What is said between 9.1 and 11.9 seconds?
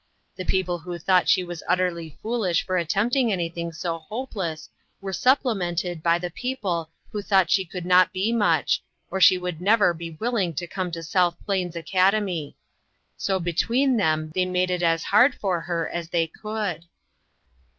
or she would never be willing to come to South Plains